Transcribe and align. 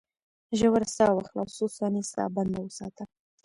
ژوره 0.59 0.87
ساه 0.95 1.11
واخله 1.13 1.39
او 1.43 1.49
څو 1.55 1.65
ثانیې 1.77 2.03
ساه 2.13 2.29
بنده 2.35 2.59
وساته. 2.63 3.03